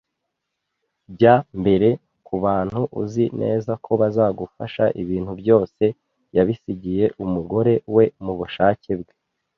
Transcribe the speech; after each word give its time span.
Jya 1.19 1.35
mbere 1.59 1.89
kubantu 2.27 2.79
uzi 3.01 3.25
neza 3.41 3.71
ko 3.85 3.91
bazagufasha 4.01 4.83
Ibintu 5.01 5.31
byose 5.41 5.83
yabisigiye 6.35 7.05
umugore 7.23 7.73
we 7.95 8.05
mubushake 8.25 8.91
bwe 8.99 9.13